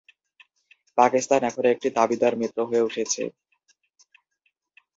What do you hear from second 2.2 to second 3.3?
মিত্র হয়ে উঠেছে।